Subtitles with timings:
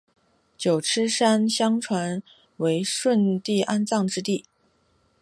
[0.57, 2.23] 九嶷山相传
[2.57, 4.43] 为舜帝安葬之地。